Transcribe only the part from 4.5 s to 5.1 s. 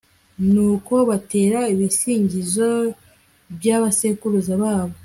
babo